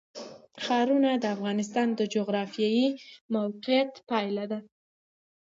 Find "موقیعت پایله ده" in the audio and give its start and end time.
3.33-4.59